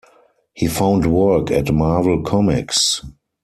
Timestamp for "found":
0.65-1.05